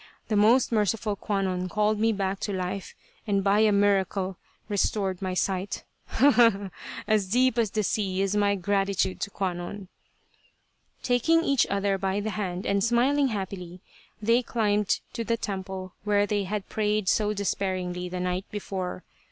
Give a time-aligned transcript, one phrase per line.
[0.29, 2.95] The most merciful Kwannon called me back to life
[3.27, 4.35] and by a miracle
[4.67, 5.83] restored my sight.
[6.07, 6.69] Ha, ha, ha!
[7.07, 9.89] As deep as the sea is my gratitude to Kwannon."
[11.03, 13.79] Taking each other by the hand and smiling happily,
[14.19, 19.03] they climbed to the temple where they had prayed so despairingly the night before.